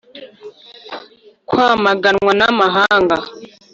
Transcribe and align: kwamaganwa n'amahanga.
kwamaganwa 1.47 2.31
n'amahanga. 2.39 3.17